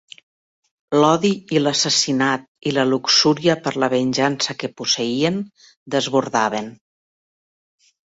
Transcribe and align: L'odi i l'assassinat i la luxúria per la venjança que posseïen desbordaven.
L'odi 1.03 1.29
i 1.57 1.61
l'assassinat 1.61 2.47
i 2.71 2.73
la 2.79 2.87
luxúria 2.93 3.59
per 3.69 3.75
la 3.85 3.93
venjança 3.97 4.59
que 4.63 4.73
posseïen 4.81 5.41
desbordaven. 5.99 6.77